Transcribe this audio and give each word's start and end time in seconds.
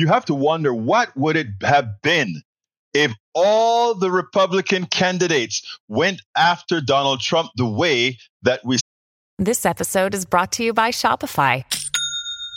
you 0.00 0.08
have 0.08 0.24
to 0.24 0.34
wonder 0.34 0.74
what 0.74 1.16
would 1.16 1.36
it 1.36 1.48
have 1.62 2.00
been 2.02 2.42
if 2.92 3.12
all 3.34 3.94
the 3.94 4.10
Republican 4.10 4.86
candidates 4.86 5.78
went 5.88 6.22
after 6.36 6.80
Donald 6.80 7.20
Trump 7.20 7.50
the 7.56 7.68
way 7.68 8.18
that 8.42 8.60
we. 8.64 8.78
This 9.38 9.64
episode 9.64 10.14
is 10.14 10.24
brought 10.24 10.52
to 10.52 10.64
you 10.64 10.72
by 10.72 10.90
Shopify. 10.90 11.64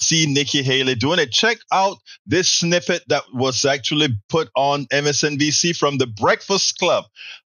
See 0.00 0.26
Nikki 0.26 0.62
Haley 0.62 0.94
doing 0.94 1.18
it. 1.18 1.32
Check 1.32 1.58
out 1.72 1.98
this 2.26 2.48
snippet 2.48 3.02
that 3.08 3.22
was 3.32 3.64
actually 3.64 4.08
put 4.28 4.50
on 4.56 4.84
MSNBC 4.86 5.76
from 5.76 5.98
the 5.98 6.06
Breakfast 6.06 6.78
Club. 6.78 7.04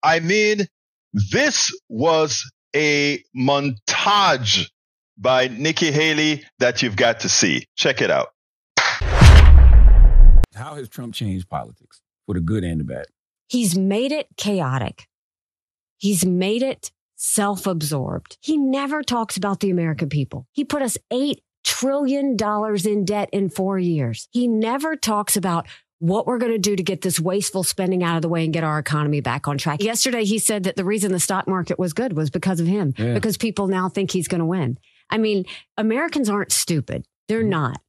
I 0.04 0.20
mean, 0.20 0.68
this 1.14 1.72
was 1.90 2.50
a 2.76 3.24
montage 3.38 4.70
by 5.18 5.48
Nikki 5.50 5.92
Haley 5.92 6.44
that 6.60 6.82
you've 6.82 6.96
got 6.96 7.20
to 7.22 7.30
see. 7.30 7.66
Check 7.76 8.02
it 8.02 8.10
out. 8.10 8.30
How 10.56 10.76
has 10.76 10.90
Trump 10.90 11.14
changed 11.14 11.50
politics 11.50 12.02
for 12.26 12.36
the 12.36 12.42
good 12.42 12.64
and 12.64 12.80
the 12.80 12.84
bad? 12.84 13.06
He's 13.48 13.78
made 13.78 14.12
it 14.12 14.28
chaotic. 14.38 15.08
He's 15.98 16.26
made 16.26 16.64
it 16.64 16.92
self 17.16 17.68
absorbed. 17.68 18.38
He 18.42 18.58
never 18.58 19.04
talks 19.04 19.38
about 19.38 19.60
the 19.60 19.70
American 19.70 20.10
people. 20.10 20.48
He 20.52 20.66
put 20.66 20.82
us 20.82 20.98
$8 21.12 21.38
trillion 21.64 22.36
dollars 22.36 22.86
in 22.86 23.06
debt 23.06 23.30
in 23.32 23.50
four 23.50 23.80
years. 23.80 24.28
He 24.32 24.48
never 24.48 24.96
talks 24.96 25.36
about 25.36 25.68
what 26.00 26.26
we're 26.26 26.40
going 26.40 26.52
to 26.52 26.58
do 26.58 26.76
to 26.76 26.82
get 26.82 27.02
this 27.02 27.20
wasteful 27.20 27.64
spending 27.64 28.04
out 28.04 28.16
of 28.16 28.24
the 28.24 28.30
way 28.30 28.44
and 28.44 28.52
get 28.52 28.64
our 28.64 28.80
economy 28.80 29.22
back 29.22 29.48
on 29.48 29.58
track. 29.58 29.84
Yesterday, 29.84 30.24
he 30.24 30.40
said 30.40 30.64
that 30.64 30.76
the 30.76 30.84
reason 30.84 31.12
the 31.12 31.20
stock 31.20 31.48
market 31.48 31.78
was 31.78 31.94
good 31.94 32.14
was 32.14 32.32
because 32.32 32.60
of 32.60 32.66
him, 32.66 32.94
yeah. 32.98 33.14
because 33.14 33.38
people 33.38 33.68
now 33.68 33.88
think 33.88 34.10
he's 34.10 34.28
going 34.28 34.40
to 34.40 34.46
win. 34.46 34.80
I 35.12 35.20
mean, 35.20 35.46
Americans 35.78 36.28
aren't 36.28 36.52
stupid. 36.52 37.06
They're 37.28 37.42
mm-hmm. 37.42 37.50
not. 37.50 37.82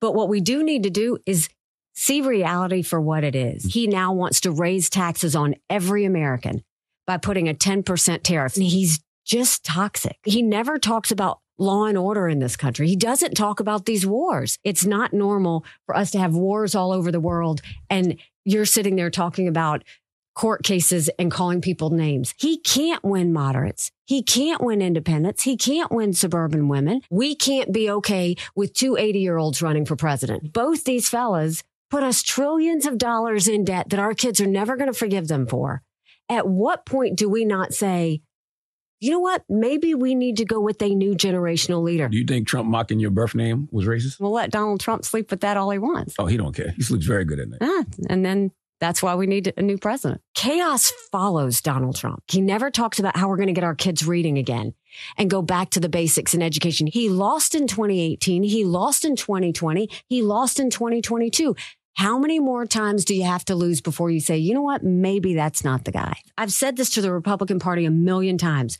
But 0.00 0.14
what 0.14 0.28
we 0.28 0.40
do 0.40 0.62
need 0.62 0.84
to 0.84 0.90
do 0.90 1.18
is 1.26 1.48
see 1.94 2.20
reality 2.20 2.82
for 2.82 3.00
what 3.00 3.24
it 3.24 3.34
is. 3.34 3.64
He 3.64 3.88
now 3.88 4.12
wants 4.12 4.42
to 4.42 4.52
raise 4.52 4.88
taxes 4.88 5.34
on 5.34 5.56
every 5.68 6.04
American 6.04 6.62
by 7.06 7.16
putting 7.16 7.48
a 7.48 7.54
10% 7.54 8.22
tariff. 8.22 8.54
And 8.54 8.64
he's 8.64 9.00
just 9.24 9.64
toxic. 9.64 10.18
He 10.22 10.42
never 10.42 10.78
talks 10.78 11.10
about 11.10 11.40
law 11.58 11.86
and 11.86 11.96
order 11.96 12.28
in 12.28 12.38
this 12.38 12.56
country. 12.56 12.88
He 12.88 12.96
doesn't 12.96 13.34
talk 13.34 13.60
about 13.60 13.86
these 13.86 14.06
wars. 14.06 14.58
It's 14.64 14.84
not 14.84 15.12
normal 15.12 15.64
for 15.86 15.96
us 15.96 16.10
to 16.12 16.18
have 16.18 16.34
wars 16.34 16.74
all 16.74 16.92
over 16.92 17.10
the 17.10 17.20
world. 17.20 17.62
And 17.88 18.18
you're 18.44 18.66
sitting 18.66 18.96
there 18.96 19.10
talking 19.10 19.48
about 19.48 19.84
court 20.34 20.62
cases 20.62 21.08
and 21.18 21.30
calling 21.30 21.60
people 21.60 21.90
names. 21.90 22.34
He 22.36 22.58
can't 22.58 23.02
win 23.02 23.32
moderates. 23.32 23.90
He 24.04 24.22
can't 24.22 24.60
win 24.60 24.82
independents. 24.82 25.42
He 25.42 25.56
can't 25.56 25.90
win 25.90 26.12
suburban 26.12 26.68
women. 26.68 27.00
We 27.10 27.34
can't 27.34 27.72
be 27.72 27.90
okay 27.90 28.36
with 28.54 28.74
two 28.74 28.96
80 28.96 29.18
year 29.18 29.38
olds 29.38 29.62
running 29.62 29.86
for 29.86 29.96
president. 29.96 30.52
Both 30.52 30.84
these 30.84 31.08
fellas 31.08 31.64
put 31.90 32.02
us 32.02 32.22
trillions 32.22 32.84
of 32.84 32.98
dollars 32.98 33.48
in 33.48 33.64
debt 33.64 33.88
that 33.90 34.00
our 34.00 34.14
kids 34.14 34.40
are 34.40 34.46
never 34.46 34.76
going 34.76 34.92
to 34.92 34.98
forgive 34.98 35.28
them 35.28 35.46
for. 35.46 35.82
At 36.28 36.46
what 36.46 36.84
point 36.84 37.16
do 37.16 37.28
we 37.28 37.44
not 37.44 37.72
say, 37.72 38.20
you 39.00 39.10
know 39.10 39.20
what? 39.20 39.44
Maybe 39.48 39.94
we 39.94 40.14
need 40.14 40.38
to 40.38 40.44
go 40.44 40.60
with 40.60 40.80
a 40.82 40.94
new 40.94 41.14
generational 41.14 41.82
leader. 41.82 42.08
Do 42.08 42.16
you 42.16 42.24
think 42.24 42.48
Trump 42.48 42.68
mocking 42.68 43.00
your 43.00 43.10
birth 43.10 43.34
name 43.34 43.68
was 43.70 43.86
racist? 43.86 44.18
We'll 44.20 44.32
let 44.32 44.50
Donald 44.50 44.80
Trump 44.80 45.04
sleep 45.04 45.30
with 45.30 45.40
that 45.40 45.56
all 45.56 45.70
he 45.70 45.78
wants. 45.78 46.14
Oh, 46.18 46.26
he 46.26 46.36
don't 46.36 46.54
care. 46.54 46.72
He 46.76 46.82
sleeps 46.82 47.06
very 47.06 47.24
good 47.24 47.40
at 47.40 47.48
night. 47.48 47.58
Ah, 47.60 47.84
and 48.08 48.24
then 48.24 48.52
that's 48.80 49.02
why 49.02 49.14
we 49.14 49.26
need 49.26 49.52
a 49.56 49.62
new 49.62 49.78
president. 49.78 50.20
Chaos 50.34 50.92
follows 51.10 51.60
Donald 51.60 51.96
Trump. 51.96 52.22
He 52.28 52.40
never 52.40 52.70
talks 52.70 52.98
about 52.98 53.16
how 53.16 53.28
we're 53.28 53.36
going 53.36 53.46
to 53.48 53.54
get 53.54 53.64
our 53.64 53.74
kids 53.74 54.06
reading 54.06 54.38
again 54.38 54.74
and 55.16 55.30
go 55.30 55.40
back 55.42 55.70
to 55.70 55.80
the 55.80 55.88
basics 55.88 56.34
in 56.34 56.42
education. 56.42 56.86
He 56.86 57.08
lost 57.08 57.54
in 57.54 57.66
2018. 57.66 58.42
He 58.42 58.64
lost 58.64 59.04
in 59.04 59.16
2020. 59.16 59.88
He 60.08 60.22
lost 60.22 60.60
in 60.60 60.70
2022. 60.70 61.56
How 61.96 62.18
many 62.18 62.38
more 62.38 62.66
times 62.66 63.06
do 63.06 63.14
you 63.14 63.24
have 63.24 63.44
to 63.46 63.54
lose 63.54 63.80
before 63.80 64.10
you 64.10 64.20
say, 64.20 64.36
you 64.36 64.52
know 64.52 64.62
what? 64.62 64.84
Maybe 64.84 65.34
that's 65.34 65.64
not 65.64 65.84
the 65.84 65.92
guy. 65.92 66.14
I've 66.36 66.52
said 66.52 66.76
this 66.76 66.90
to 66.90 67.00
the 67.00 67.10
Republican 67.10 67.58
Party 67.58 67.86
a 67.86 67.90
million 67.90 68.36
times. 68.36 68.76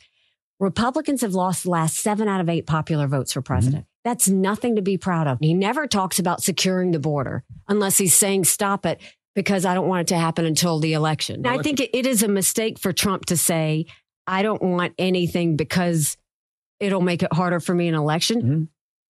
Republicans 0.59 1.21
have 1.21 1.33
lost 1.33 1.63
the 1.63 1.71
last 1.71 1.97
seven 1.97 2.27
out 2.27 2.41
of 2.41 2.47
eight 2.47 2.67
popular 2.67 3.07
votes 3.07 3.33
for 3.33 3.41
president. 3.41 3.85
Mm-hmm. 3.85 4.09
That's 4.09 4.29
nothing 4.29 4.75
to 4.75 4.83
be 4.83 4.97
proud 4.97 5.27
of. 5.27 5.39
He 5.41 5.55
never 5.55 5.87
talks 5.87 6.19
about 6.19 6.43
securing 6.43 6.91
the 6.91 6.99
border 6.99 7.43
unless 7.67 7.97
he's 7.97 8.13
saying 8.13 8.45
stop 8.45 8.85
it 8.85 9.01
because 9.35 9.65
I 9.65 9.73
don't 9.73 9.87
want 9.87 10.01
it 10.01 10.07
to 10.13 10.19
happen 10.19 10.45
until 10.45 10.79
the 10.79 10.93
election. 10.93 11.45
I 11.45 11.57
think 11.57 11.79
it 11.79 12.05
is 12.05 12.21
a 12.21 12.27
mistake 12.27 12.77
for 12.77 12.93
Trump 12.93 13.25
to 13.25 13.37
say, 13.37 13.87
I 14.27 14.43
don't 14.43 14.61
want 14.61 14.93
anything 14.99 15.55
because 15.55 16.17
it'll 16.79 17.01
make 17.01 17.23
it 17.23 17.33
harder 17.33 17.59
for 17.59 17.73
me 17.73 17.87
in 17.87 17.95
election. 17.95 18.41
Mm-hmm. 18.41 18.63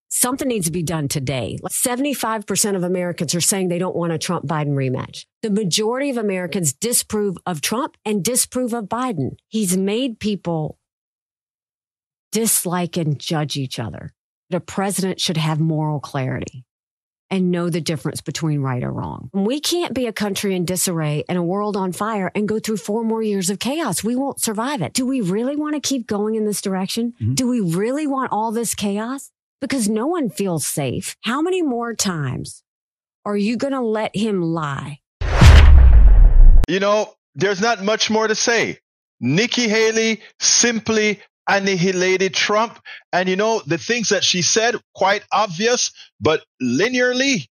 Something 0.10 0.48
needs 0.48 0.68
to 0.68 0.72
be 0.72 0.84
done 0.84 1.08
today. 1.08 1.58
75% 1.70 2.76
of 2.76 2.84
Americans 2.84 3.36
are 3.36 3.42
saying 3.42 3.68
they 3.68 3.78
don't 3.78 3.96
want 3.96 4.14
a 4.14 4.18
Trump 4.18 4.46
Biden 4.46 4.74
rematch. 4.74 5.26
The 5.42 5.50
majority 5.50 6.10
of 6.10 6.18
Americans 6.18 6.74
disapprove 6.74 7.38
of 7.46 7.62
Trump 7.62 7.98
and 8.06 8.24
disapprove 8.24 8.74
of 8.74 8.86
Biden. 8.86 9.32
He's 9.48 9.76
made 9.76 10.20
people 10.20 10.80
dislike 12.32 12.98
and 12.98 13.20
judge 13.20 13.58
each 13.58 13.80
other. 13.80 14.14
The 14.50 14.60
president 14.60 15.20
should 15.20 15.38
have 15.38 15.60
moral 15.60 16.00
clarity 16.00 16.66
and 17.30 17.52
know 17.52 17.70
the 17.70 17.82
difference 17.82 18.22
between 18.22 18.62
right 18.62 18.84
or 18.84 18.92
wrong. 18.92 19.30
We 19.34 19.60
can't 19.60 19.94
be 19.94 20.08
a 20.08 20.14
country 20.14 20.56
in 20.56 20.64
disarray 20.64 21.26
and 21.28 21.38
a 21.38 21.44
world 21.44 21.76
on 21.76 21.92
fire 21.92 22.32
and 22.34 22.48
go 22.48 22.60
through 22.60 22.78
four 22.78 23.04
more 23.04 23.22
years 23.22 23.50
of 23.50 23.60
chaos. 23.60 24.04
We 24.04 24.16
won't 24.16 24.40
survive 24.40 24.82
it. 24.82 24.94
Do 24.94 25.06
we 25.06 25.20
really 25.20 25.58
want 25.58 25.76
to 25.76 25.82
keep 25.82 26.08
going 26.08 26.36
in 26.36 26.46
this 26.46 26.62
direction? 26.62 27.14
Mm-hmm. 27.22 27.34
Do 27.34 27.48
we 27.50 27.60
really 27.60 28.08
want 28.08 28.32
all 28.32 28.52
this 28.52 28.74
chaos? 28.76 29.32
Because 29.60 29.90
no 29.90 30.08
one 30.08 30.30
feels 30.30 30.66
safe. 30.68 31.16
How 31.24 31.42
many 31.42 31.62
more 31.62 31.96
times 31.96 32.64
are 33.26 33.38
you 33.38 33.58
going 33.58 33.74
to 33.74 33.82
let 33.82 34.16
him 34.16 34.42
lie? 34.42 35.00
You 36.68 36.80
know, 36.80 37.14
there's 37.36 37.62
not 37.62 37.84
much 37.84 38.10
more 38.10 38.28
to 38.28 38.36
say. 38.36 38.80
Nikki 39.20 39.68
Haley 39.68 40.22
simply 40.40 41.22
annihilated 41.48 42.34
Trump. 42.34 42.80
And 43.12 43.28
you 43.30 43.36
know, 43.36 43.62
the 43.66 43.78
things 43.78 44.10
that 44.10 44.24
she 44.24 44.42
said, 44.42 44.76
quite 44.94 45.24
obvious, 45.32 45.92
but 46.20 46.44
linearly, 46.62 47.48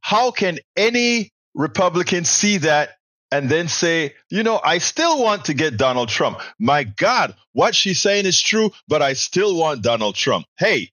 how 0.00 0.30
can 0.30 0.58
any 0.76 1.30
Republican 1.54 2.24
see 2.24 2.58
that 2.58 2.90
and 3.32 3.48
then 3.48 3.66
say, 3.68 4.14
you 4.30 4.42
know, 4.42 4.60
I 4.62 4.78
still 4.78 5.22
want 5.22 5.46
to 5.46 5.54
get 5.54 5.76
Donald 5.76 6.08
Trump. 6.08 6.40
My 6.60 6.84
God, 6.84 7.34
what 7.52 7.74
she's 7.74 8.00
saying 8.00 8.26
is 8.26 8.40
true, 8.40 8.70
but 8.88 9.02
I 9.02 9.14
still 9.14 9.56
want 9.56 9.82
Donald 9.82 10.14
Trump. 10.14 10.46
Hey, 10.58 10.90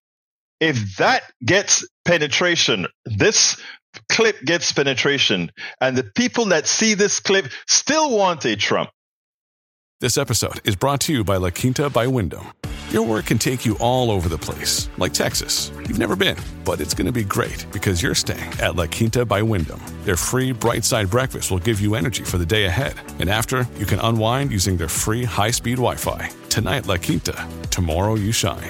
if 0.64 0.96
that 0.98 1.24
gets 1.46 1.86
penetration, 2.06 2.88
this 3.06 3.62
clip 4.10 4.42
gets 4.44 4.72
penetration, 4.72 5.52
and 5.82 5.98
the 5.98 6.04
people 6.04 6.46
that 6.46 6.68
see 6.68 6.94
this 6.94 7.20
clip 7.20 7.48
still 7.68 8.18
want 8.18 8.46
a 8.46 8.56
Trump, 8.56 8.90
this 10.00 10.18
episode 10.18 10.60
is 10.66 10.76
brought 10.76 11.02
to 11.02 11.14
you 11.14 11.24
by 11.24 11.38
La 11.38 11.50
Quinta 11.50 11.90
by 11.90 12.08
Wyndham. 12.08 12.48
Your 12.92 13.08
work 13.08 13.26
can 13.26 13.38
take 13.38 13.66
you 13.66 13.78
all 13.80 14.12
over 14.12 14.30
the 14.30 14.38
place, 14.38 14.90
like 14.98 15.14
Texas. 15.14 15.72
You've 15.88 15.98
never 15.98 16.16
been, 16.16 16.38
but 16.64 16.80
it's 16.80 16.94
going 16.94 17.08
to 17.08 17.12
be 17.12 17.24
great 17.24 17.66
because 17.72 18.04
you're 18.04 18.16
staying 18.16 18.52
at 18.60 18.76
La 18.76 18.86
Quinta 18.86 19.26
by 19.26 19.42
Wyndham. 19.42 19.82
Their 20.04 20.18
free 20.18 20.52
bright 20.52 20.84
side 20.84 21.10
breakfast 21.10 21.52
will 21.52 21.60
give 21.60 21.80
you 21.80 21.96
energy 21.96 22.24
for 22.24 22.38
the 22.38 22.46
day 22.46 22.66
ahead. 22.66 22.96
And 23.20 23.30
after, 23.30 23.68
you 23.78 23.86
can 23.86 24.00
unwind 24.00 24.52
using 24.52 24.78
their 24.78 24.90
free 24.90 25.24
high 25.24 25.52
speed 25.52 25.78
Wi 25.78 25.96
Fi. 25.96 26.30
Tonight, 26.50 26.86
La 26.86 26.98
Quinta. 26.98 27.48
Tomorrow, 27.70 28.16
you 28.16 28.32
shine. 28.32 28.70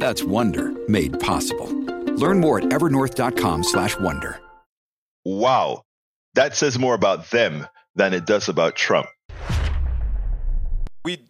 That's 0.00 0.24
Wonder 0.24 0.72
made 0.88 1.20
possible. 1.20 1.68
Learn 2.16 2.40
more 2.40 2.58
at 2.58 2.64
evernorth.com/wonder. 2.64 4.40
Wow. 5.24 5.82
That 6.34 6.56
says 6.56 6.78
more 6.78 6.94
about 6.94 7.30
them 7.30 7.66
than 7.94 8.14
it 8.14 8.24
does 8.26 8.48
about 8.48 8.76
Trump. 8.76 9.06
we 11.04 11.29